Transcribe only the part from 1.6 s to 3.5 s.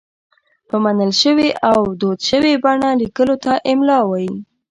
او دود شوې بڼه لیکلو